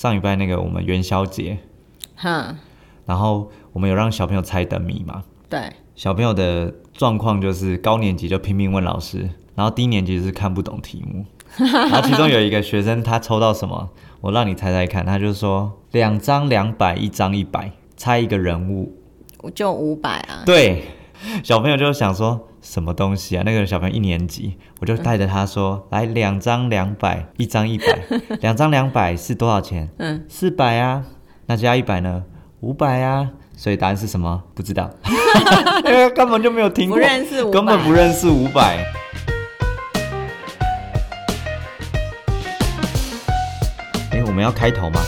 [0.00, 1.58] 上礼拜那个我们元宵节，
[2.16, 2.56] 哼，
[3.04, 5.22] 然后我们有让小朋友猜灯谜嘛？
[5.46, 5.60] 对，
[5.94, 11.26] 小朋友的状况就是高年级就拼命问老师，然后低年级是看不懂题目。
[11.58, 13.90] 然后其中有一个学生他抽到什么，
[14.22, 18.96] 我让你猜猜看，他就说两张两百，一张一百，猜一个人物。
[19.54, 20.44] 就五百啊。
[20.46, 20.84] 对，
[21.44, 23.42] 小朋友就想说什么东西啊？
[23.44, 27.98] 那个小朋友一年级，我就带着他说，来两张两百，一张一百，
[28.40, 29.88] 两张两百是多少钱？
[29.98, 31.04] 嗯，四百啊。
[31.46, 32.24] 那加一百呢？
[32.60, 33.28] 五百啊。
[33.56, 34.42] 所以答案是什么？
[34.54, 34.88] 不知道，
[35.84, 38.82] 因为根本就没有听过，不认识根本不认识五百。
[44.12, 45.00] 哎、我们要开头吗？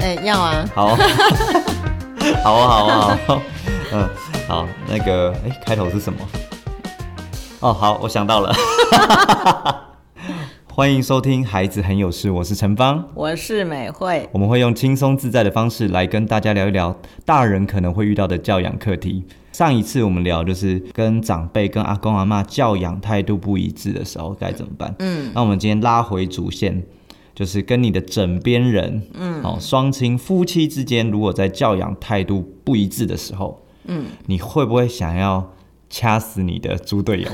[0.00, 0.64] 哎、要啊。
[0.74, 0.88] 好，
[2.44, 3.42] 好啊，好啊，好，
[3.92, 4.08] 嗯，
[4.48, 6.18] 好，那个，哎、开头是什么？
[7.60, 8.52] 哦，好，我想到了，
[10.68, 19.24] 欢迎收听《孩子很有事》，我是陈芳，我是美惠，我们会用轻松自在的方式来跟大家聊一聊大人可能会遇到的教养课题。
[19.52, 24.94] 上一次我们聊就是跟长辈、跟阿公阿妈教养态度不一致的时候该怎么办。
[24.98, 26.82] 嗯，那我们今天拉回主线，
[27.34, 35.52] 就是跟你的枕边人，嗯，哦，双亲、夫妻之间，如果在教养态度不一致的时候，嗯，你会不会想要
[35.94, 37.28] 掐死你的猪队友，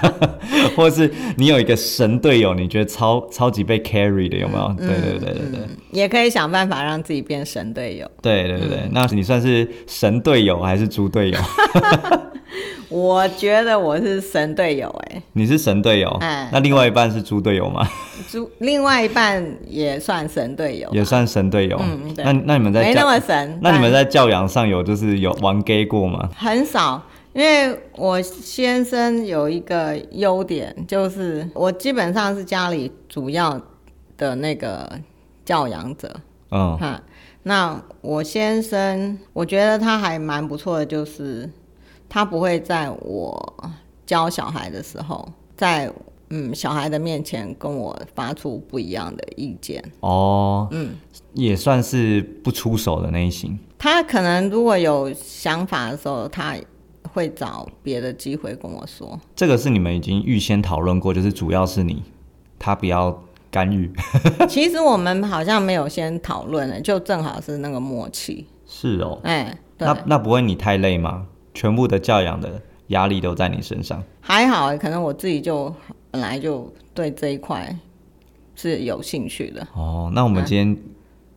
[0.76, 4.72] 或者是你有一个神队友，你觉得超超级被 carry 的，有没有？
[4.78, 5.60] 对对对对对。
[5.92, 8.06] 也可以想办法让自己变神队友。
[8.20, 11.38] 对对对对，那你算是神队友还是猪队友？
[12.88, 17.86] 我觉得我是神队友、哎，你是神队友，哎那另外一半是猪队友吗？
[18.30, 21.80] 猪另外一半也算神队友，也算神队友。
[21.82, 23.58] 嗯对那那你们在没那教么神。
[23.60, 26.28] 那你们在教养上有就是有玩 gay 过吗？
[26.36, 27.02] 很少，
[27.36, 33.60] 因为我先生有一个优点，就是我基本上是家里主要
[34.16, 34.90] 的那个
[35.44, 36.10] 教养者。
[36.50, 37.02] 嗯，哈，
[37.42, 41.46] 那我先生，我觉得他还蛮不错的，就是
[42.08, 43.70] 他不会在我
[44.06, 45.92] 教小孩的时候，在
[46.30, 49.84] 嗯小孩的面前跟我发出不一样的意见。
[50.00, 50.94] 哦，嗯，
[51.34, 53.58] 也算是不出手的那一型。
[53.76, 56.56] 他可能如果有想法的时候，他
[57.16, 59.18] 会找别的机会跟我说。
[59.34, 62.02] 这个是你们已经预先讨论过，就是主要是你，
[62.58, 63.90] 他不要干预。
[64.46, 68.46] 其实我们好像没有先讨论的，就正好是那个默契。
[68.66, 71.26] 是哦，哎，对那，那不会你太累吗？
[71.54, 74.04] 全部的教养的压力都在你身上。
[74.20, 75.74] 还好欸，可能我自己就
[76.10, 77.74] 本来就对这一块
[78.54, 79.66] 是有兴趣的。
[79.74, 80.76] 哦，那我们今天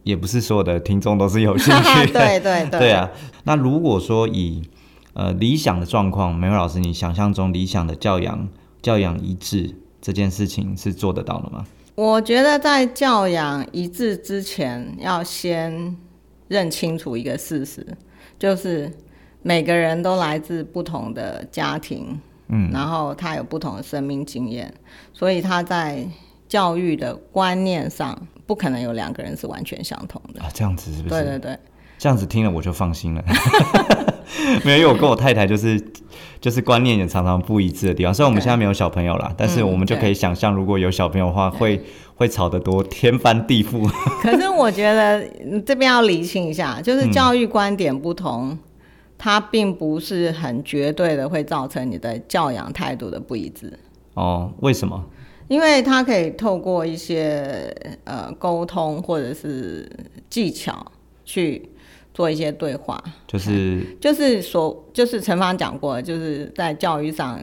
[0.04, 2.20] 也不是所有的听众都是有兴趣的。
[2.20, 3.10] 对 对对， 对啊，
[3.46, 4.62] 那如果说以
[5.14, 8.48] 呃理想的状况，梅慧老师，你想象中理想的教养
[8.82, 11.66] 教养一致这件事情是做得到的吗？
[11.96, 15.98] 我觉得在教养一致之前，要先
[16.48, 17.86] 认清楚一个事实，
[18.38, 18.90] 就是
[19.42, 24.74] 每个人都来自不同的家庭，嗯，然后他有不同的生命经验，
[25.14, 26.08] 所以他在
[26.48, 30.42] 教育的观念上，不可能有两个人是完全相同的。
[30.42, 31.10] 啊，这样子是不是？
[31.10, 31.60] 对对对，
[32.00, 33.24] 这样子听了我就放心了。
[34.64, 35.80] 没有，因为我跟我太太就是
[36.40, 38.14] 就是观念也常常不一致的地方。
[38.14, 41.84] 虽然我们现在没有小朋友啦，但是我们就可以想象，如果有小朋友的话，会
[42.16, 43.88] 会吵得多天翻地覆。
[44.24, 48.58] 可是我觉得嗯这边要理清一下，就是教育观点不同，
[49.18, 53.78] 它并不是很绝对的会造成你的教养态度的不一致，
[54.14, 55.04] 哦，为什么？
[55.48, 59.90] 因为它可以透过一些呃沟通或者是
[60.30, 60.86] 技巧
[61.30, 61.70] 去
[62.12, 67.40] 做一些对话，就是就是所就是陈芳讲过，就是在教育上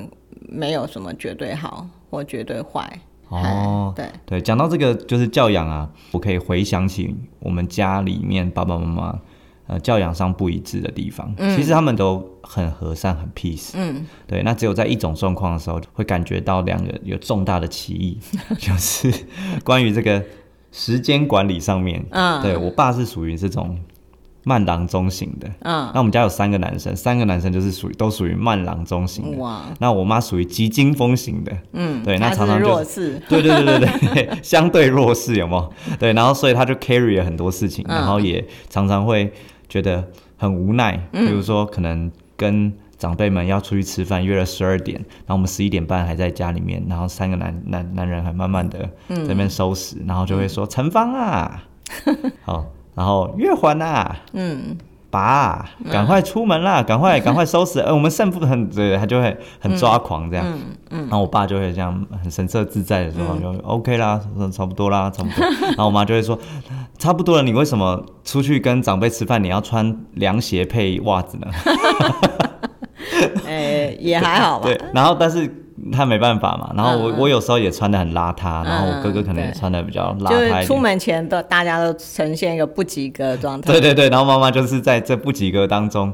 [0.49, 3.01] 没有什么绝对好或绝对坏。
[3.29, 9.21] 哦，对，对，讲到这个就是教养啊，我可以回想起我们家里面爸爸妈妈
[9.69, 13.71] 呃教养上不一致的地方，其实他们都很和善、很 peace。
[13.75, 18.19] 嗯，对，那只有在一种状况的时候，会感觉到两个有重大的歧义，
[18.59, 19.13] 就是
[19.65, 20.23] 关于这个
[20.77, 22.05] 时间管理上面。
[22.11, 23.79] 嗯对我爸是属于这种
[24.45, 29.39] 慢郎中型的，嗯，那我们家有三个男生，三个男生就是属于都属于慢郎中型的。
[29.39, 35.97] 哇，那我妈属于急惊风型的，嗯，对那常常就弱势， 对对对对对，相对弱势有没有？
[35.99, 39.33] 对，然后所以他就 carry 了很多事情，嗯然后也常常会
[39.69, 40.05] 觉得
[40.37, 48.79] 很无奈，嗯比如说可能跟长辈们要出去吃饭，约了十二点，然后我们十一点半还在家里面，然后三个男男男人还慢慢的
[49.09, 51.63] 在那边收拾，然后就会说陈芳啊，
[52.45, 52.65] 好，
[52.95, 54.77] 然后月环啊，嗯，
[55.11, 60.61] 爸，赶快出门啦，赶快 赶快收拾，呃，我们胜负很，对，他就会很抓狂这样，嗯
[60.91, 66.39] 嗯然后我爸就会这样很神色自在的时候，就 OK 啦，说差不多啦，差不多， 然后我妈就会说，
[66.99, 71.47] 差不多了，你为什么出去跟长辈吃饭，你要穿凉鞋配袜子呢？
[74.07, 74.67] 哎、也还好吧。
[74.67, 75.49] 对，然后但是
[75.93, 80.67] 他没办法嘛，然后我、我有时候也穿的很邋遢，然后我哥哥可能也穿的比较邋遢就是。
[80.67, 83.71] 出门前都大家都呈现一个不及格的状态。
[83.73, 86.13] 对对对，然后妈妈就是在这不及格当中，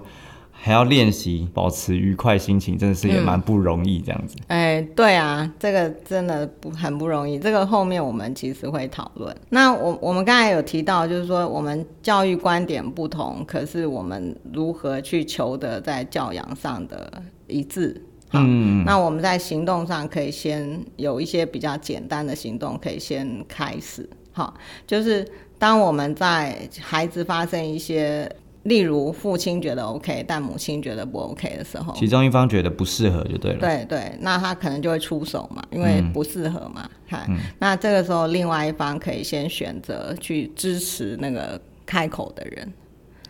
[0.51, 4.37] 还要练习保持愉快心情，真的是也蛮不容易这样子。
[4.49, 7.39] 哎，对啊，这个真的不很不容易。
[7.39, 9.35] 这个后面我们其实会讨论。
[9.49, 17.13] 那我我们刚才有提到，就是说我们教育观点不同，可是我们如何去求得在教养上的
[17.53, 18.01] 一致？
[18.29, 24.09] 好，嗯，那我们在行动上可以先有一些比较简单的行动，可以先开始。
[24.33, 24.55] 好，
[24.87, 25.27] 就是
[25.59, 28.27] 当我们在孩子发生一些，
[28.63, 33.59] 例如父亲觉得 OK，但母亲觉得不 OK 的时候，其中一方觉得不适合就对了。
[33.59, 36.89] 对对，那他可能就会出手嘛，因为不适合嘛。
[37.07, 37.27] 哈、
[37.59, 42.73] 那这个时候另外一方可以先选择去支持那个开口的人，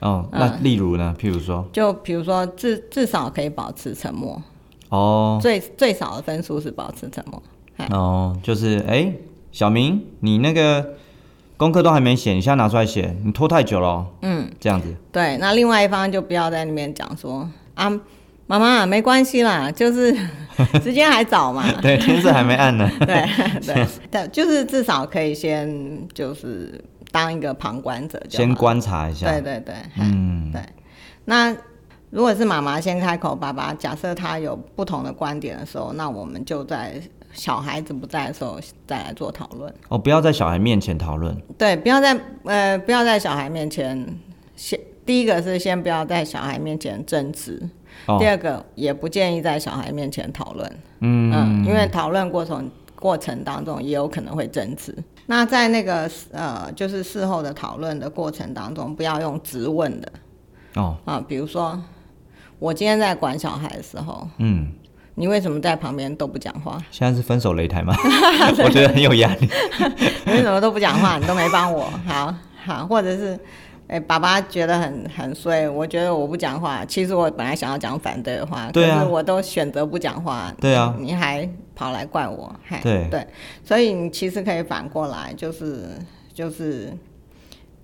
[0.03, 1.15] 哦，那例如呢？
[1.19, 4.43] 譬如说，就比如说至至少可以保持沉默，
[4.89, 7.43] 哦最最少的分数是保持沉默。
[7.91, 9.13] 哦，就是哎、
[9.51, 10.95] 小明，你那个
[11.57, 14.07] 功课都还没写，你现在拿出来写，你拖太久了哦。
[14.23, 14.95] 嗯，这样子。
[15.11, 17.91] 对，那另外一方就不要在那边讲说啊，
[18.47, 20.15] 妈妈没关系啦，就是
[20.83, 21.65] 时间还早嘛。
[21.81, 22.89] 对，天色还没暗呢。
[23.01, 23.25] 对
[23.61, 29.31] 对 对，就是至少可以先就是当一个旁观者就好先观察一下。
[29.31, 30.61] 对对对，嗯，对。
[31.27, 31.55] 那
[32.11, 37.01] 如果是妈妈先开口，爸爸假设他有不同的观点的时候，那我们就在
[37.33, 39.73] 小孩子不在的时候再来做讨论。
[39.89, 41.35] 哦，不要在小孩面前讨论。
[41.57, 44.07] 对，不要在呃不要在小孩面前
[44.57, 47.63] 先，第一个是先不要在小孩面前争执，
[48.07, 50.71] 哦第二个也不建议在小孩面前讨论。
[51.01, 54.95] 嗯因为讨论过程过程当中也有可能会争执。
[55.35, 60.13] 那在那个呃，就是事后的讨论的过程当中，不要用直问的
[60.75, 61.83] 哦，啊，比如说
[62.59, 64.71] 我今天在管小孩的时候，嗯，
[65.15, 66.77] 你为什么在旁边都不讲话？
[66.91, 67.95] 现在是分手擂台吗？
[68.63, 69.49] 我觉得很有压力。
[70.27, 71.17] 你为什么都不讲话？
[71.17, 72.35] 你都没帮我，好
[72.67, 73.41] 好，或者是。
[73.89, 76.85] 哎、爸爸觉得很很衰，我觉得我不讲话。
[76.85, 80.51] 其实我本来想要讲反对的话，对啊可是我都选择不讲话。
[80.61, 83.27] 对啊你还跑来怪我，嗨，对对，
[83.63, 85.89] 所以你其实可以反过来，就是
[86.33, 86.91] 就是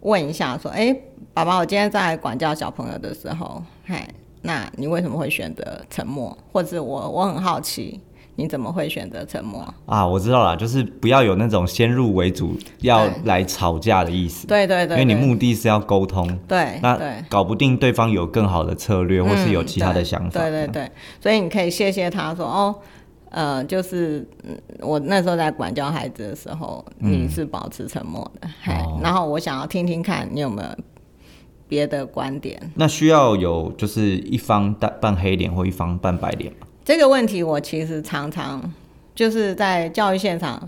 [0.00, 0.96] 问一下，说，哎、
[1.34, 4.08] 爸爸，我今天在管教小朋友的时候，嗨，
[4.40, 6.36] 那你为什么会选择沉默？
[6.52, 8.00] 或者我我很好奇，
[8.38, 9.66] 你怎么会选择沉默？
[9.84, 14.46] 啊，我知道了，就是不要有那种先入为主要来吵架的意思。
[14.46, 16.96] 对对对因为你目的是要沟通，对那。
[17.28, 20.40] 搞不定对方有更好的策略，或是有其他的想法。
[20.40, 20.88] 对对对，
[21.20, 22.72] 所以你可以谢谢他说哦，
[23.30, 30.68] 呃，就是嗯我那时候在管教孩子的时候，你是保持沉默的，嘿，然后我想要听听看你有没有
[31.66, 32.70] 别的观点。
[32.76, 36.67] 那需要有就是一方扮扮黑脸或一方扮白脸吗？
[36.88, 38.62] 这个问题我其实常常
[39.14, 40.66] 就是在教育现场。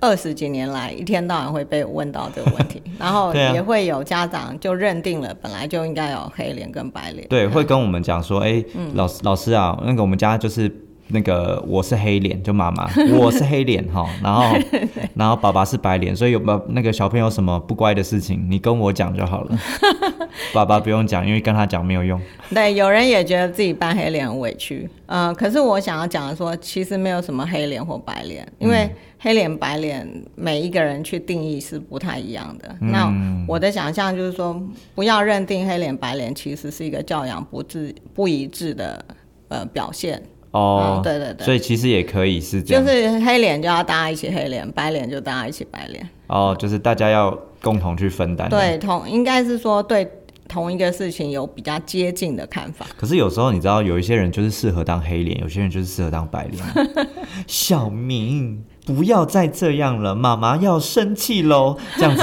[0.00, 7.26] 二十几年来，一天到晚会被问到这个问题， 然后也会有家长就认定了本来就应该有黑脸跟白脸。
[7.26, 10.72] 对，会跟我们讲说，哎、嗯老师老师啊，那个我们家就是
[11.08, 14.44] 那个我是黑脸，就妈妈 我是黑脸哈，然后
[15.14, 19.58] 然后爸爸是白脸，所以有没那个小朋友什么不乖的事情，你跟我讲就好了，
[20.52, 22.20] 爸爸不用讲，因为跟他讲没有用。
[22.50, 32.76] 对，有人也觉得自己扮黑脸很委屈，嗯、可是我想要讲的说，其实没有什么黑脸或白脸，因为黑脸白脸每一个人去定义是不太一样的。
[32.80, 33.12] 那
[33.46, 34.60] 我的想象就是说，
[34.94, 39.04] 不要认定黑脸白脸其实是一个教养不致不一致的
[39.48, 40.22] 呃表现。
[40.50, 46.08] 哦嗯，对对对所以其实也可以是这样就，是黑脸就要大家一起黑脸，白脸就大家一起白脸。
[46.26, 47.30] 哦，就是大家要
[47.62, 48.48] 共同去分担。。
[48.48, 50.06] 对，同应该是说对
[50.48, 52.86] 同一个事情有比较接近的看法。
[52.96, 56.64] 可是有时候你知道，有一些人就是适合当黑脸，有些人就是适合当白脸。
[57.46, 61.76] 小明，不要再这样了，妈妈要生气喽！
[61.96, 62.22] 这样子，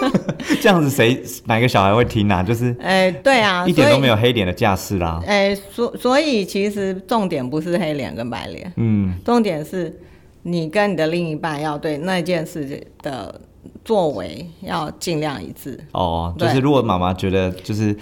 [0.60, 2.42] 这样子谁哪个小孩会听啊？
[2.42, 5.22] 就是哎、对啊，一点都没有黑脸的架势啦。
[5.26, 10.00] 哎、所所以其实重点不是黑脸跟白脸，嗯，重点是
[10.42, 13.40] 你跟你的另一半要对那件事的
[13.84, 15.78] 作为要尽量一致。
[15.92, 17.92] 哦，就是如果妈妈觉得就是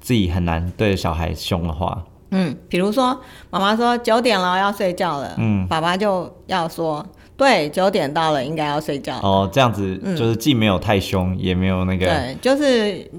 [0.00, 3.18] 自己很难对小孩凶的话，嗯，比如说
[3.50, 7.04] 妈妈说九点了要睡觉了，嗯，爸爸就要说
[7.36, 9.18] 对，九点到了应该要睡觉。
[9.18, 13.10] 哦，这样子就是既没有太凶，也没有那个，对，就是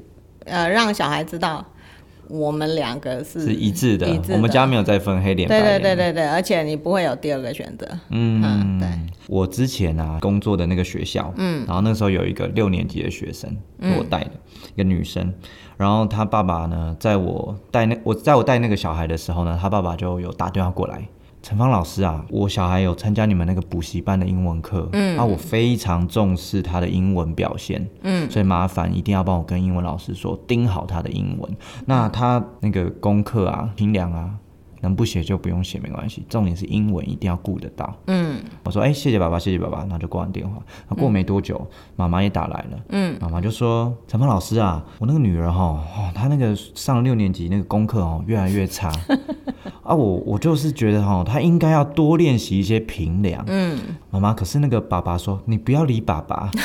[0.46, 1.64] 呃让小孩知道
[2.30, 4.08] 我们两个是是一致的。
[4.08, 5.82] 一致的我们家没有再分黑脸白对脸。
[5.82, 7.88] 对对对对，而且你不会有第二个选择。
[8.10, 8.88] 嗯嗯对。
[9.28, 14.32] 我之前啊工作的那个学校，嗯，然后那时候有一个六年级的学生，嗯我带的、
[14.76, 15.34] 一个女生，
[15.78, 21.08] 然后她爸爸呢，在我带那我在我带那个小孩的时候呢，她爸爸就有打电话过来。
[21.46, 31.56] 陈芳老师啊，我小孩有参加你们那个补习班的英文课，嗯，啊，我非常重视他的英文表现，嗯，所以麻烦一定要帮我跟英文老师说，盯好他的英文。
[31.86, 34.32] 那他那个功课啊、评量啊，
[34.82, 37.96] 能不写就不用写没关系，重点是英文一定要顾得到。
[38.08, 40.62] 嗯我说：“哎、谢谢爸爸，谢谢爸爸。”然后就挂完电话。
[40.90, 41.66] 那过没多久，
[41.96, 42.80] 妈妈也打来了。
[42.90, 48.92] 嗯，妈妈就说：“陈芳老师啊，我那个女儿哈，哦，她那个上了六年级那个功课哦，越来越差。
[49.84, 53.44] 啊，我我就是觉得哈，她应该要多练习一些评量。
[53.48, 53.80] 嗯，
[54.10, 56.50] 妈妈，可是那个爸爸说，你不要理爸爸。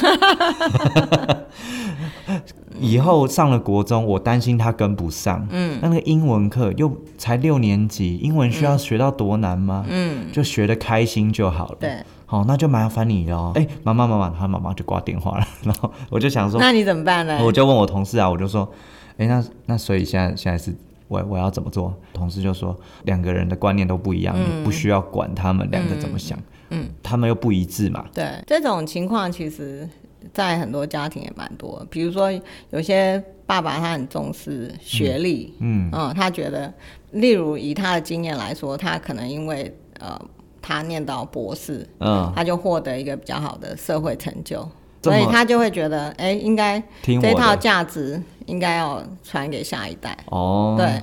[2.81, 5.47] 以后上了国中，我担心他跟不上。
[5.51, 9.85] 嗯，那那个英文课又才六年级，英文需要学到多难吗？
[9.89, 11.77] 嗯，就学的开心就好了。
[11.81, 11.97] 对。
[12.27, 13.51] 好，那就麻烦你了。
[13.57, 15.45] 哎、妈妈妈妈，他妈妈就挂电话了。
[15.65, 17.41] 然后我就想说，那你怎么办呢？
[17.45, 18.71] 我就问我同事啊，我就说，
[19.17, 20.73] 哎、那那所以现在现在是
[21.09, 21.93] 我我要怎么做？
[22.13, 26.39] 同事就说，两个人的观念都不一样，你不需要管他们两个怎么想。
[26.69, 28.05] 嗯，他们又不一致嘛。
[28.15, 29.89] 对这种情况，其实
[30.33, 31.87] 在很多家庭也蛮多。
[31.91, 32.31] 比如说，
[32.71, 36.73] 有些爸爸他很重视学历，嗯他觉得，
[37.13, 40.21] 例如以他的经验来说，他可能因为呃，
[40.63, 44.67] 他念到博士，嗯，他就获得一个比较好的社会成就，
[45.03, 50.17] 所以他就会觉得，哎，应该这套价值应该要传给下一代。
[50.27, 50.77] 哦。
[50.79, 51.03] 对，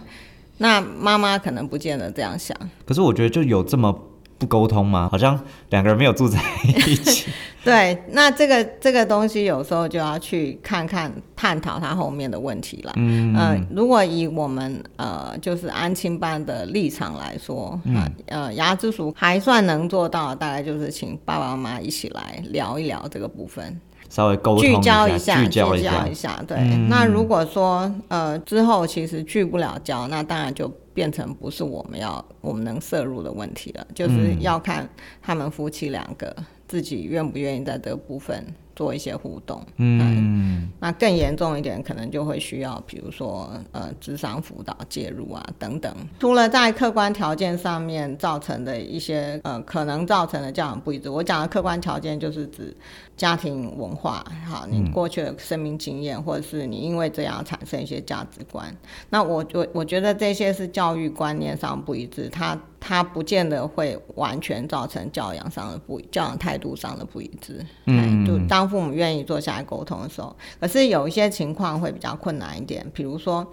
[0.58, 2.58] 那妈妈可能不见得这样想。
[2.86, 3.94] 可是我觉得就有这么
[4.38, 5.08] 不沟通吗？
[5.12, 5.40] 好像
[5.70, 7.30] 两个人没有住在一起。
[7.64, 12.94] 对，那这个这个东西有时候就要去看看探讨它后面的问题了。
[12.96, 23.78] 嗯呃，如果以我们呃就是安亲班的立场来说，嗯啊呃，牙之鼠还算能做到，大概就是请爸爸妈妈一起来聊一聊这个部分。
[24.10, 26.14] 稍微沟通聚焦一下，聚焦一下聚焦一。
[26.14, 26.44] 下。
[26.48, 34.90] 对，嗯那如果说呃之后其实聚不了焦，那当然就变成不是我们要我们能摄入的问题了，就是嗯要看
[35.22, 36.36] 他们夫妻两个
[36.68, 38.44] 自己愿不愿意在这个部分
[38.76, 39.64] 做一些互动。
[39.76, 45.96] 嗯，那更严重一点，可能就会需要，比如说呃，智商辅导介入啊等等。
[46.20, 52.76] 除了在客观条件上面造成的一些呃可能造成的教养不一致，我讲的客观条件就是指
[53.16, 58.76] 家庭文化，好，你过去的生命经验，或者是你因为这样产生一些价值观。
[59.10, 67.66] 那我我我觉得这些是教育观念上不一致，他他不见得会完全造成教养上的不教养态度上的不一致。
[67.86, 73.46] 嗯，就当父母愿意坐下来沟通的时候，可是有一些情况会比较困难一点，比如说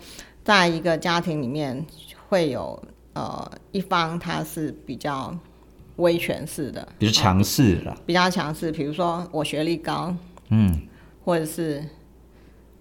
[0.44, 1.84] 在一个家庭里面
[2.28, 2.80] 会有
[3.14, 5.36] 呃一方他是比较
[5.96, 7.96] 威权式的，比较强势啦。
[8.04, 10.14] 比较强势，比如说我学历高，
[10.50, 10.80] 嗯，
[11.24, 11.82] 或者是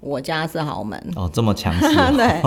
[0.03, 1.01] 我家是豪门。
[1.15, 1.95] 哦，这么强势。
[2.17, 2.41] 对，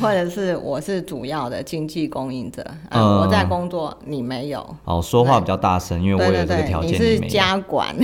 [0.00, 7.20] 或者是我是主要的经济供应者，呃，嗯我在工作，你没有，哦，说话比较大声，因为我有这个条件，你是。
[7.30, 7.94] 家管，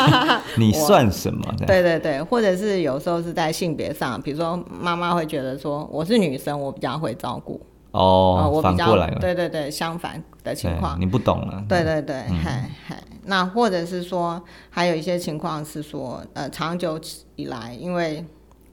[0.56, 1.42] 你算什么？
[1.66, 7.60] 对对对，或者是有时候是在性别上，比如说妈妈会觉得说我是女生，我比较会照顾，
[7.92, 9.18] 呃哦，我比较反过来了。
[9.18, 11.64] 对对对，相反的情对况，你不懂了。
[11.68, 17.00] 对对对，嗨嗨，那或者是说，还有一些情况是说，呃，长久
[17.36, 18.24] 以来因为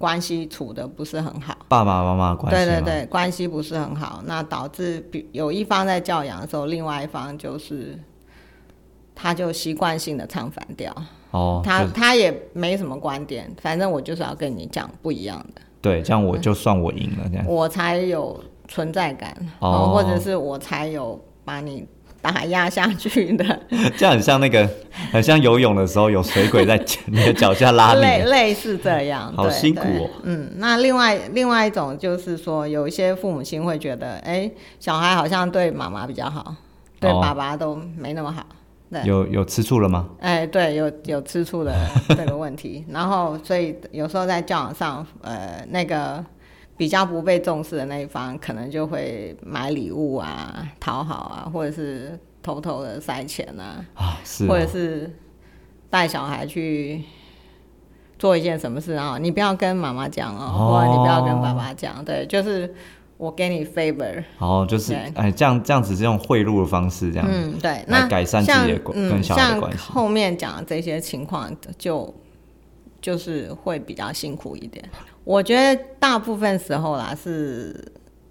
[0.03, 1.55] 关系处的不是很好。
[1.69, 7.97] 爸爸妈妈的关系吗对对对，关系不是很好，那导致比有一方在教养的时候，另外一方就是
[9.15, 10.93] 他就习惯性的唱反调，
[11.31, 17.45] 哦，他他也没什么观点，反正我就是要跟你讲不一样的，对，这样我就算我赢了，这样。
[17.47, 21.87] 我才有存在感，哦或者是我才有把你
[22.23, 23.59] 打压下去的，
[23.97, 24.67] 这样很像那个，
[25.11, 27.99] 很像游泳的时候有水鬼在 你的脚下拉你。
[27.99, 34.49] 类类似这样，好辛苦哦嗯，那另外另外一种就是说，有一些父母亲会觉得，哎、
[34.79, 36.55] 小孩好像对妈妈比较好，
[36.97, 38.45] 对哦爸爸都没那么好。
[38.89, 40.07] 对，有有吃醋了吗？
[40.21, 41.73] 哎、对，有有吃醋的
[42.09, 46.23] 这个问题，然后所以有时候在教养上，呃，那个
[46.75, 54.69] 比较不被重视的那一方，可能就会买礼物啊、讨好啊，或者是偷偷的塞钱啊，啊，是或者哦。
[54.71, 55.15] 是
[55.89, 57.03] 带小孩去
[58.17, 62.73] 做一件什么事啊，你不要跟妈妈讲哦，哦或者你不要跟爸爸讲，对，就是
[63.17, 67.27] 我给你 favor，哦，就是对哎，这样这样子是用贿赂的方式，这样。
[67.29, 72.11] 嗯，对，那改善自己像的跟小孩的像关系后面讲的这些情况就
[72.99, 74.83] 就是会比较辛苦一点。
[75.23, 77.75] 我觉得大部分时候啦是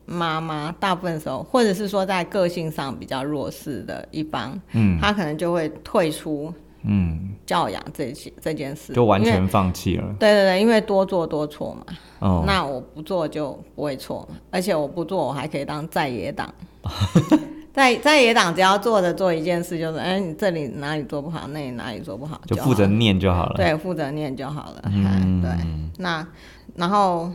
[0.04, 6.52] 妈妈，大部分时候或者是说在个性上比较弱势的一方，嗯他可能就会退出
[6.84, 10.04] 嗯，教养这些这件事，就完全放弃了。
[10.18, 11.94] 对对对，因为多做多错嘛。
[12.18, 16.52] 哦，那我不做就不会错嘛，而且我不做，我还可以当在野党。
[17.72, 23.54] 在在野党只要做着做一件事，就是哎，你这里哪里做不好，那里哪里做不好，好就负责念就好了。
[23.56, 24.82] 对，负责念就好了。
[24.92, 25.50] 嗯对，
[25.96, 26.26] 那
[26.74, 27.30] 然后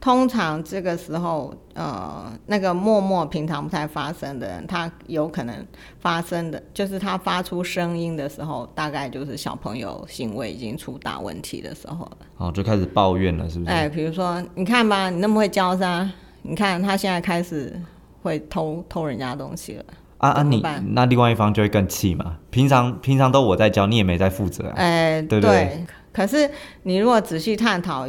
[0.00, 5.54] 通常这个时候，呃，那个默默平常不太发声的人，他有可能
[5.98, 12.18] 发生的，就是他发出声音的时候，大概就是小朋友行为已经出大问题的时候了。
[12.38, 13.70] 哦，就开始抱怨了，是不是？
[13.70, 16.10] 哎，比如说，你看吧，你那么会教他，
[16.42, 17.78] 你看他现在开始
[18.22, 19.84] 会偷偷人家东西了。
[20.18, 20.62] 啊啊，你
[20.92, 22.36] 那另外一方就会更气嘛。
[22.50, 24.74] 平常平常都我在教，你也没在负责啊。
[24.76, 26.50] 哎，对不对可是
[26.82, 28.06] 你如果仔细探讨，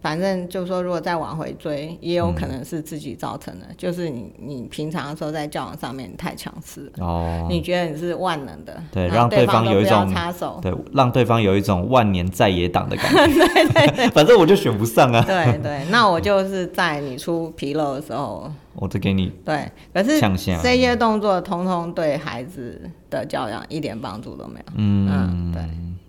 [0.00, 3.66] 反正就是说，如果再往回追，也有可能是自己造成的。
[3.76, 10.58] 就是你你平常的时候在教养上面太强势了，哦，你觉得你是万能的，对让对方有一种插手。
[10.62, 13.26] 对，让对方有一种万年在野党的感觉。
[13.26, 19.70] 对 对对， 反正我就选不上啊，对对，那我就是在你出纰漏的时候，我就给你对。
[19.92, 20.20] 可是。
[20.62, 24.72] 这些动作通通对孩子的教养一点帮助都没有。
[24.76, 25.62] 嗯嗯，对。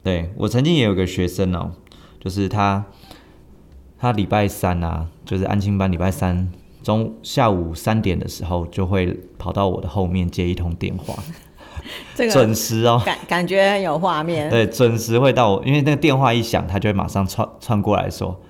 [0.04, 1.72] 对我曾经也有个学生哦，
[2.20, 2.86] 就是他，
[4.00, 11.22] 他礼拜三啊，就是安亲班礼拜三中下午三点的时候，就会跑到我的后面接一通电话，
[12.16, 13.02] 这个准时哦。
[13.06, 14.50] 感感觉很有画面。
[14.50, 18.42] 对，准时会到我，因为那个电话一响，他就会马上窜窜过来说：“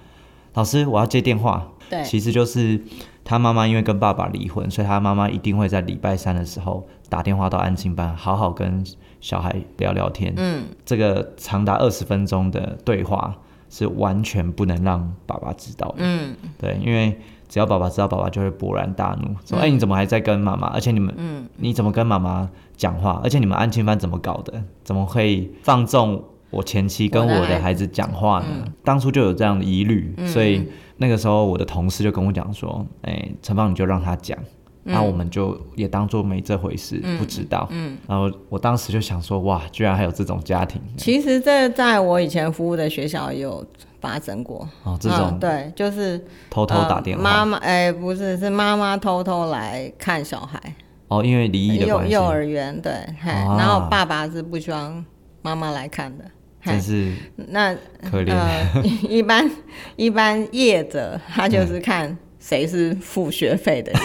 [0.56, 2.82] 老师，我要接电话。”对其实就是
[3.26, 8.82] 他妈妈因为跟爸爸离婚，所以他妈妈一定会在礼拜三的时候打电话到安亲班，好好跟
[9.22, 10.34] 小孩聊聊天。
[10.36, 13.34] 嗯，这个长达二十分钟的对话
[13.70, 15.96] 是完全不能让爸爸知道的。
[16.00, 20.68] 嗯，对，因为只要爸爸知道，爸爸就会勃然大怒，说：“哎、你怎么还在跟妈妈？
[20.68, 23.22] 而且你们，嗯你怎么跟妈妈讲话？
[23.24, 24.64] 而且你们安亲班怎么搞的？
[24.84, 30.66] 怎么会放纵我前妻跟我的孩子讲话呢？”当初就有这样的疑虑，所以
[30.98, 34.38] 那个时候我的同事就跟我讲说：“哎、陈芳，你就让他讲。”
[34.84, 37.68] 那我们就也当做没这回事，不知道。
[37.72, 43.66] 嗯，然后我当时就想说，哇，居然还有这种家庭其实这在我以前服务的学校有
[44.00, 44.68] 发生过。
[44.84, 50.60] 哦，这种嗯、对，就是偷偷打电话、呃妈妈哎，不是，是妈妈偷偷来看小孩，
[51.08, 52.92] 哦，因为离异的关系，幼幼儿园对，
[53.22, 55.06] 嘿，啊然后爸爸是不希望
[55.44, 56.26] 妈妈来看的。
[56.64, 57.74] 嘿真是那
[58.08, 58.32] 可怜。
[58.32, 59.50] 呃，一 般
[59.96, 64.02] 一般业者他就是看谁是付学费的人。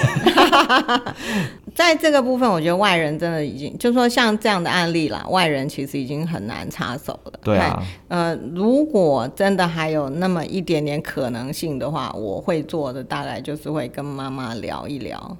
[1.75, 7.33] 在这个部分，我觉得外人真的已经，就说像这样的案例啦，外人其实已经很难插手了。
[7.43, 15.37] 对啊，呃，如果真的还有那么一点点可能性的话，我会做的大概就是会跟妈妈聊一聊，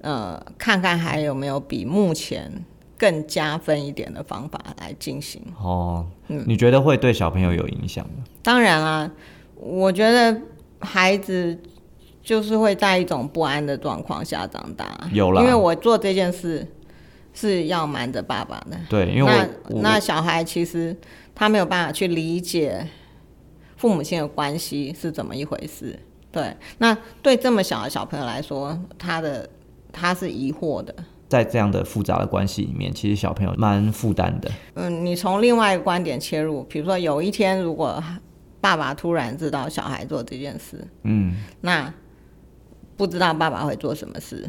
[0.00, 2.50] 呃，看看还有没有比目前
[2.98, 5.40] 更加分一点的方法来进行。
[5.58, 8.24] 哦，嗯你觉得会对小朋友有影响吗？
[8.42, 9.10] 当然啦，
[9.56, 10.38] 我觉得
[10.80, 11.58] 孩子
[12.22, 14.86] 就是会在一种不安的状况下长大。
[15.12, 16.66] 有啦因为我做这件事
[17.34, 18.78] 是要瞒着爸爸的。
[18.88, 19.32] 对，因为
[19.68, 20.96] 那那小孩其实
[21.34, 22.86] 他没有办法去理解
[23.76, 25.98] 父母亲的关系是怎么一回事。
[26.30, 29.48] 对，那对这么小的小朋友来说，他的
[29.92, 30.94] 他是疑惑的。
[31.28, 34.50] 在这样的复杂的关系里面，其实小朋友蛮负担的。
[34.74, 38.02] 嗯，你从另外一个观点切入，比如说有一天如果
[38.60, 41.92] 爸爸突然知道小孩做这件事，嗯，那
[42.96, 44.48] 不知道爸爸会做什么事。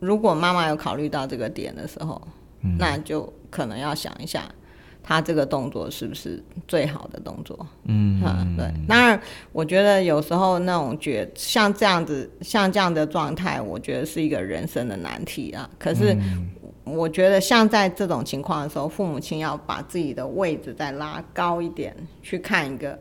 [0.00, 2.20] 如果妈妈有考虑到这个点的时候，
[2.62, 4.42] 嗯那就可能要想一下，
[5.02, 7.66] 他这个动作是不是最好的动作？
[7.84, 8.70] 嗯嗯，对。
[8.86, 9.18] 当然，
[9.52, 15.68] 我觉得有时候那种觉像这样子，像这样的状态，我觉得是一个人生的难题啊。
[15.78, 16.50] 可是，嗯
[16.84, 22.98] 我觉得像在这种情况的时候，父母亲要把自己的位置再拉高一点，去看一个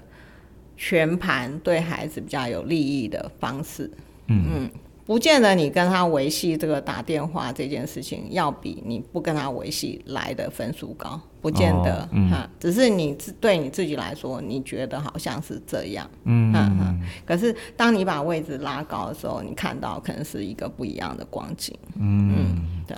[0.78, 3.92] 全盘对孩子比较有利益的方式。
[4.28, 4.70] 嗯
[5.06, 17.02] 不见得你跟他维系这个打电话这件事情，要比你不跟他维系来的分数高，不见得哦嗯哈、只是你自对你自己来说，你觉得好像是这样，嗯嗯嗯。
[17.26, 21.76] 可是当你把位置拉高的时候，你看到可能是一个不一样的光景。
[22.00, 22.96] 嗯，对。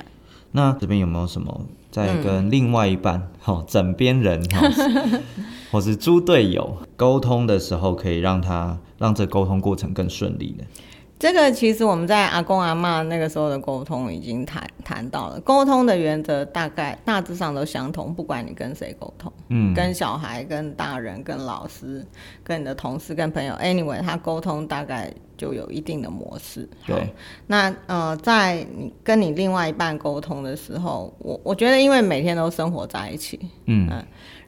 [0.52, 4.62] 那这边有没有什么在嗯跟另外一半、哦枕边人哈，
[5.72, 10.64] 或是猪队友沟通的时候，可以让他让这沟通过程更顺利的？
[11.26, 22.06] 这个其实我们在阿公阿妈那个时候的沟通已经谈谈到了，沟通的原则大概大致上都相同，不管你跟谁沟通，嗯，跟小孩、跟大人、跟老师、
[22.44, 26.70] 跟你的同事、跟朋友，anyway，他沟通大概就有一定的模式。
[26.86, 27.12] 对，
[27.48, 33.90] 那呃，在你跟你另外一半沟通的时候，我我觉得因为每天都生活在一起，嗯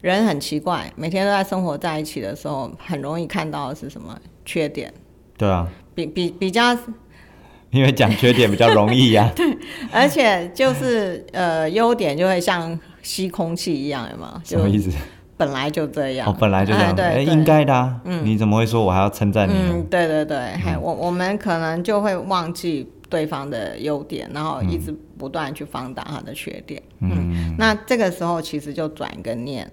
[0.02, 4.16] 人很奇怪，每天都在生活在一起的时候，很容易看到的是什么？
[4.46, 4.94] 缺点，
[5.38, 6.76] 对啊，比比比较
[7.72, 9.46] 因为讲缺点比较容易呀、 对
[9.92, 14.42] 而且就是呃，优点就会像吸空气一样，有吗？
[14.44, 14.90] 就什么意思？
[15.36, 18.00] 本来就这样，哦，本来就这样，对，对应该的啊。
[18.06, 19.60] 嗯你怎么会说我还要称赞你呢？
[19.74, 26.82] 嗯，对对对，还，我我们可能就会忘记对方的优点，然后一直不断去放大他的缺点。
[27.02, 29.70] 嗯，那这个时候其实就转一个念，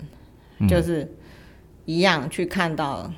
[0.68, 1.10] 就是
[1.86, 3.10] 一样去看到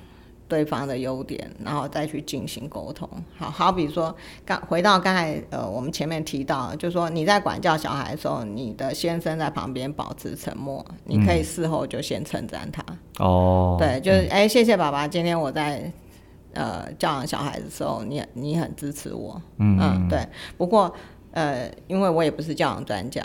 [0.49, 3.09] 对方的优点，然后再去进行沟通。
[3.37, 12.85] 好好比说，刚回到刚才呃，我们前面提到，就说你在管教小孩的时候，你的先生在旁边保持沉默，你可以事后就先称赞他。
[13.19, 15.91] 哦，对，就是哎、谢谢爸爸，今天我在
[16.55, 20.27] 呃教养小孩的时候，你你很支持我，嗯对。
[20.57, 20.93] 不过
[21.33, 23.23] 呃，因为我也不是教养专家，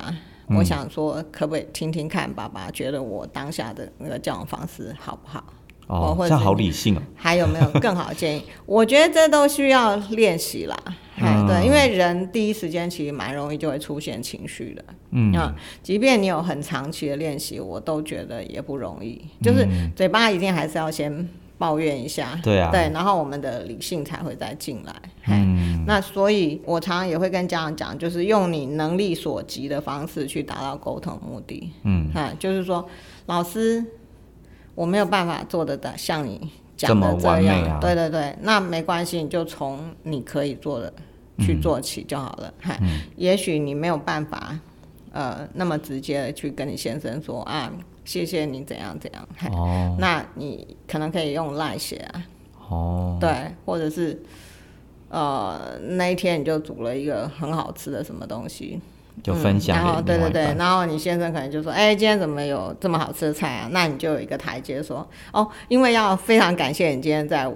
[0.48, 5.44] 嗯我想说，可不可以听听看爸爸觉得我当下的那个教养方式好不好？
[5.92, 7.02] 哦，或者是这样好理性哦。
[7.16, 8.44] 还有没有更好的建议？
[8.66, 10.76] 我觉得这都需要练习啦。
[11.18, 14.84] 哎、嗯对，因为人第一时间其实蛮容易就会出现情绪的。
[15.12, 19.22] 嗯啊，即便你有很长期的练习，我都觉得也不容易。
[19.42, 24.96] 就是嘴巴一定还是要先抱怨一下，对啊对，然后我们的理性才会再进来。
[25.28, 31.72] 嗯，那所以，我常常也会跟家长讲，就是用你能力所及的方式去达到沟通目的。
[31.84, 32.84] 嗯，啊，就是说，
[33.28, 33.86] 老师，
[34.82, 40.92] 我没有办法做得到像你讲的这样，对对对，那没关系，你就从你可以做的
[41.38, 42.52] 去做起就好了。
[42.60, 42.80] 嗨、
[43.16, 44.58] 也许你没有办法，
[45.12, 47.72] 呃，那么直接的去跟你先生说啊，
[48.06, 49.96] 谢谢你怎样怎样，嗨 哦。
[50.00, 52.26] 那你可能可以用赖写啊，
[52.68, 54.20] 哦，对，或者是
[55.10, 58.82] 呃那一天你就煮了一个很好吃的什么东西，
[59.24, 67.56] 就分享嗯然后对对对，然后你先生可能就说：“哎、今天怎么有这么好吃的菜啊？”那你就有一个台阶说：“哦，因为要非常感谢你今天在我，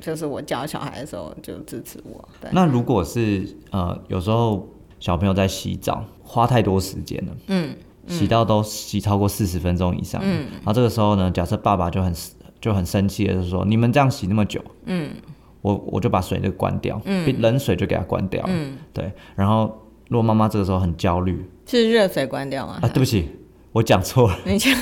[0.00, 7.76] 就是我教小孩的时候就支持我。”对，那如果是呃，有时候小朋友在洗澡花太多时间了，嗯，
[8.08, 12.12] 洗到都洗超过四十分钟以上，嗯，然后这个时候呢，假设爸爸就很
[12.60, 15.10] 就很生气的，就是说你们这样洗那么久，嗯，
[15.62, 19.76] 我我就把水就关掉，嗯，冷水就给它关掉，嗯，对，然后
[20.08, 22.78] 如果妈妈这个时候很焦虑是热水关掉吗？
[22.82, 23.28] 啊，对不起，
[23.72, 24.38] 我讲错了。
[24.44, 24.74] 你讲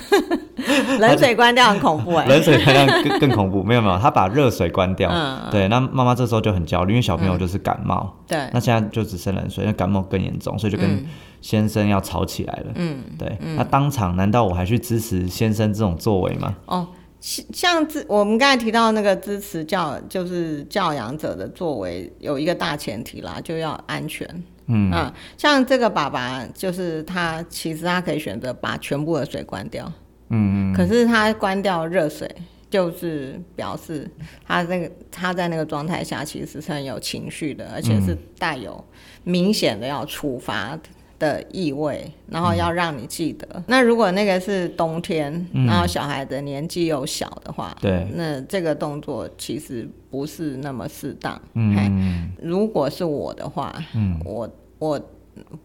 [0.99, 11.05] 冷水关掉很恐怖哎、 冷水关掉更更恐怖，没有没有，他把热水关掉，嗯对，那妈妈这时候就很焦虑，因为小朋友就是感冒，对那现在就只剩冷水，那感冒更严重，所以就跟
[11.41, 12.67] 先生要吵起来了。
[12.77, 16.55] 嗯，对，那当场难道我还去支持先生这种作为吗？
[16.67, 16.89] 哦，
[17.21, 24.27] 像像支我们刚才提到那个支持教，就是教养者的作为，有一个大前提啦，就要安全。
[24.67, 24.91] 嗯。
[24.91, 29.91] 啊，像这个爸爸，就是他其实他可以选择把全部的水关掉，
[30.29, 32.29] 嗯嗯，可是他关掉热水，
[32.69, 34.11] 就是表示
[34.47, 38.85] 他那个他在那个状态下其实是很有情绪的，而且是带有
[39.25, 40.79] 明显的要处罚
[41.19, 43.63] 的意味，然后要让你记得。
[43.67, 51.41] 那如果那个是冬天，然后小孩的年纪又小的话，对，那这个动作其实不是那么适当。
[51.55, 54.49] 嗯如果是我的话，嗯我
[54.79, 55.01] 我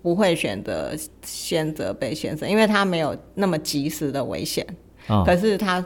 [0.01, 0.91] 不会选择
[1.23, 4.65] 先责备先生，因为他没有那么及时的危险。
[5.07, 5.83] 哦可是他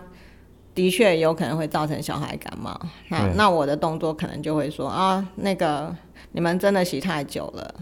[0.74, 2.80] 的确有可能会造成小孩感冒。
[3.10, 5.96] 那那我的动作可能就会说啊，那个
[6.34, 7.76] 你们真的洗太久了，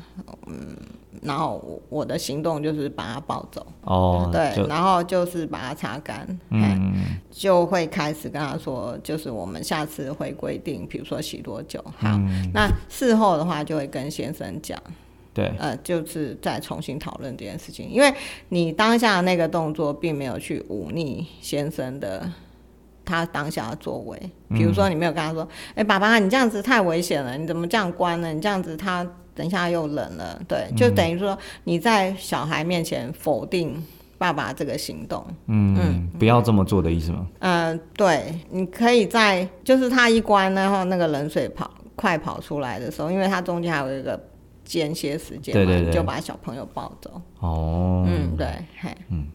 [0.45, 0.77] 嗯，
[1.23, 6.93] 然后我我的行动就是把它抱走，哦，对，然后就是把它擦干，嗯。
[7.36, 11.83] 就会开始跟他说，就是我们下次会规定，比如说洗多久。
[11.97, 12.51] 好，嗯。
[12.53, 14.79] 那事后的话就会跟先生讲，
[15.33, 18.13] 对，呃，就是再重新讨论这件事情，因为
[18.49, 22.29] 你当下的那个动作并没有去忤逆先生的
[23.03, 28.31] 他当下的作为，比如说你没有跟他说，哎、爸爸，你这样子太危险了，你怎么这样关呢？
[28.31, 29.03] 你这样子他
[29.35, 33.83] 等一下又冷了，对，就等于说你在小孩面前否定
[34.17, 35.25] 爸爸这个行动。
[35.47, 37.27] 嗯，嗯不要这么做的意思吗？
[37.39, 44.19] 嗯，对，你可以在就是他一关，然后那个冷水跑快跑出来的时候，因为它中间还有一个
[44.63, 47.21] 间歇时间嘛，对对对你就把小朋友抱走。
[47.39, 48.47] 哦，嗯，对，
[48.79, 49.27] 嘿，嗯，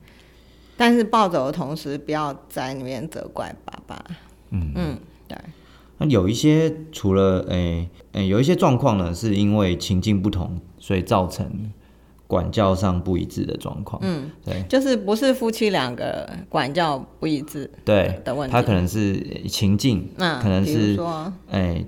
[0.77, 4.05] 但是抱走的同时，不要在里面责怪爸爸。
[4.51, 5.37] 嗯嗯，对，
[5.99, 11.71] 那有一些除了诶诶、有一些状况呢，是因为情境不同，所以造成
[12.27, 14.01] 管教上不一致的状况。
[14.05, 18.53] 嗯，对就是不是夫妻两个管教不一致对，的问题。
[18.53, 21.85] 他可能是情境，那可能是说，哎、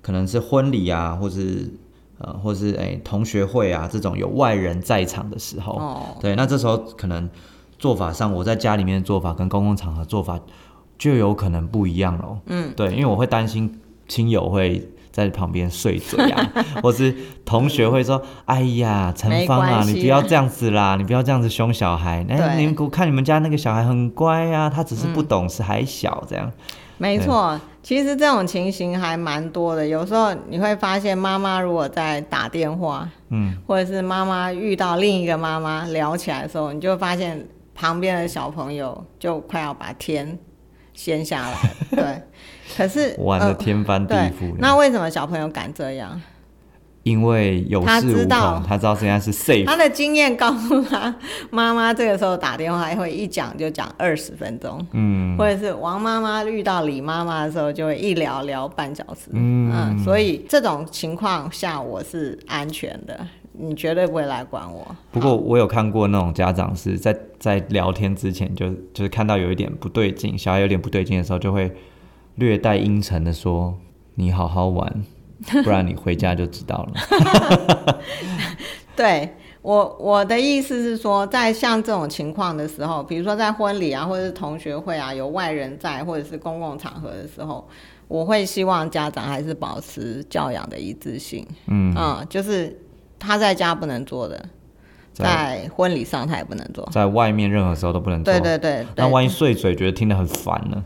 [0.00, 1.72] 可能是婚礼啊，或是
[2.18, 7.28] 呃，或是哎、同学会啊这种有外人在场的时候，哦，对，那这时候可能
[7.78, 10.38] 做法上，我在家里面的做法跟公共场合做法
[11.00, 12.38] 就有可能不一样喽。
[12.46, 22.24] 嗯，对，因为我会担心亲友会在旁边碎嘴啊， 或是同学会说：“哎呀，陈芳啊，你不要这样子啦，你不要这样子凶小孩。
[22.28, 26.52] 哎，对你们我看你们家那个小孩很乖啊，他只是不懂事，还小这样。
[26.98, 29.88] 没错，其实这种情形还蛮多的。
[29.88, 40.38] 有时候你会发现，妈妈如果在打电话，嗯，或者是妈妈遇到另一个妈妈聊起来的时候，你就发现旁边的小朋友就快要把天
[41.00, 41.56] 掀下来。
[41.90, 42.22] 对，
[42.76, 46.20] 可是玩的呃天翻地覆的。，那为什么小朋友敢这样？
[47.02, 48.56] 因为有他恃无知道。
[48.56, 51.12] 恐，他知道现在是 safe，他的经验告诉他，
[51.50, 63.26] 妈妈这个时候打电话会一讲就讲二十分钟，嗯，或者是王妈妈遇到李妈妈的时候就会一聊聊半小时，嗯所以这种情况下我是安全的，
[63.60, 64.86] 你绝对不会来管我。
[65.10, 71.70] 不过我有看过那种家长是在在聊天之前就就是看到有一点不对劲，小孩有点不对劲的时候，就会
[72.36, 73.76] 略带阴沉的说
[74.16, 75.04] ：“你好好玩，
[75.62, 77.98] 不然你回家就知道了。
[78.96, 79.30] 对
[79.62, 87.66] 我我的意思是说，在像这种情况的时候，比如说在婚礼啊，或者是同学会啊，有外人在，或者是公共场合的时候，
[88.08, 91.46] 我会希望家长还是保持教养的一致性。
[91.66, 91.94] 嗯
[92.28, 92.78] 就是
[93.20, 94.48] 他在家不能做的，
[95.12, 96.88] 在在婚礼上他也不能做。
[96.90, 98.32] 在外面任何时候都不能做。
[98.32, 100.82] 对对对对，那万一碎嘴，觉得听得很烦呢？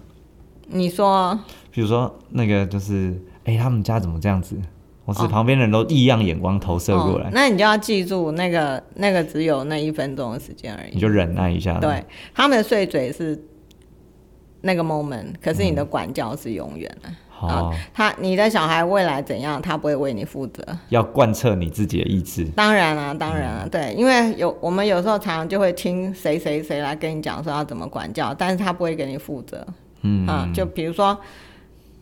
[0.67, 1.39] 你说
[1.71, 4.61] 比如说那个就是，哎、他们家怎么这样子？
[5.05, 10.95] 我是哦旁边人都异样眼光投射过来，哦，那你就要记住，那个那个只有那一分钟的时间而已。
[10.95, 11.79] 你就忍耐一下。
[11.79, 12.03] 对，
[12.35, 13.39] 他们的碎嘴是
[14.63, 17.11] 那个 moment，可是你的管教是永远的。
[17.49, 20.65] 好、他你的小孩未来怎样，他不会为你负责。
[20.89, 22.45] 要贯彻你自己的意志。
[22.57, 29.67] 当然啊，当然啊，对，因为有我们有时候常常就会听谁谁谁来跟你讲说要怎么管教，但是他不会给你负责。
[30.03, 31.19] 嗯，啊，就比如说，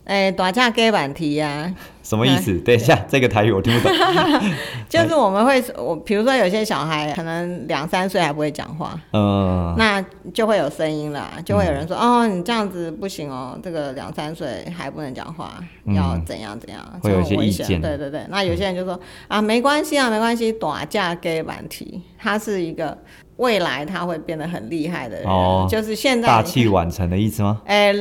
[0.04, 2.52] 哎、打架给板题呀，什么意思？
[2.60, 3.96] 等一下，这个台语我听不懂。
[4.88, 15.54] 就是我们会，我比如说有些小孩可能两三岁还不会讲话，嗯，那就会有声音了，就会有人说：“哦，你这样子不行哦，这个两三岁还不能讲话，
[15.86, 15.94] 嗯。
[15.94, 17.80] 要怎样怎样，会有一些意见。
[17.80, 22.96] 对对对，那有些人就说：“啊，没关系啊，没关系，打架给板题，他是一个
[23.36, 25.66] 未来他会变得很厉害的人，哦。
[25.70, 27.60] 就是现在大器晚成的意思吗？
[27.66, 27.92] 哎、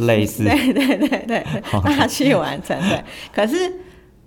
[0.00, 0.44] 类似。
[0.48, 1.46] 对对对对对，
[1.82, 2.78] 大器晚成。
[2.88, 3.02] 对，
[3.34, 3.72] 可是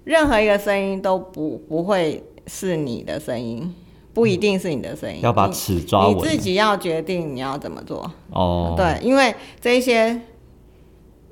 [0.04, 3.74] 任何一个声音都不不会是你的声音，
[4.14, 8.12] 不一定是你的声音，要把你尺抓稳你自己要决定你要怎么做。
[8.32, 10.20] 哦，，对，因为这些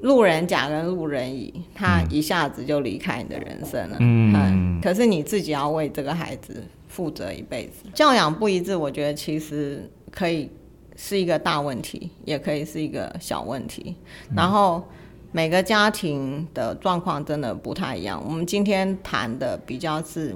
[0.01, 3.97] 路人甲跟路人乙，他一下子就离开你的人生了。
[3.99, 7.83] 嗯可是你自己要为这个孩子负责一辈子。
[7.93, 10.49] 教养不一致，我觉得其实可以
[10.95, 13.93] 是一个大问题，也可以是一个小问题。
[14.33, 14.81] 然后
[15.31, 18.21] 每个家庭的状况真的不太一样。
[18.25, 20.35] 我们今天谈的比较是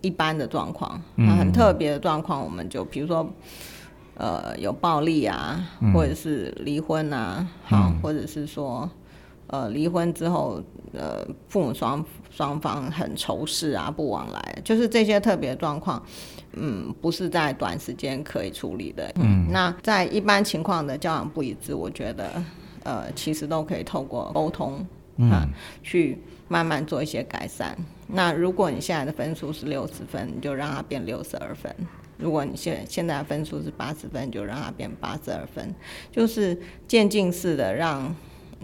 [0.00, 3.28] 一般的状况，那很特别的状况，我们就比如说。
[4.16, 5.60] 呃，有暴力啊，
[5.92, 8.88] 或者是离婚啊，好、或者是说，
[9.48, 16.00] 呃，离婚之后，呃，父母双双方很仇视啊，不往来，就是这些特别状况，
[16.52, 19.10] 嗯，不是在短时间可以处理的。
[19.16, 22.40] 嗯，那在一般情况的教养不一致，我觉得，
[22.84, 24.86] 呃，其实都可以透过沟通，
[25.30, 25.48] 啊，
[25.82, 27.76] 去慢慢做一些改善。
[28.06, 31.74] 那如果你现在的分数是六十分，你就让它变六十二分。
[32.16, 35.74] 如果你现现在的分数是八十分，就让它变八十二分，
[36.12, 38.14] 就是渐进式的让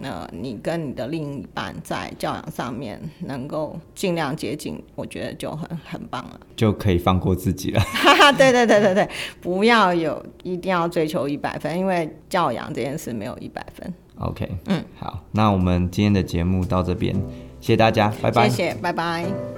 [0.01, 6.39] 呃你跟你的另一半在教养上面能够尽量接近，我觉得就很很棒了。
[6.55, 7.81] 就可以放过自己了。
[7.83, 9.09] 哈哈，对对对对对，
[9.41, 13.93] 不要有一定要追求一百分，因为教养这件事没有一百分。
[14.21, 17.15] OK，嗯，好，那我们今天的节目到这边，
[17.59, 18.47] 谢谢大家，拜拜。
[18.47, 19.50] 谢谢，拜拜。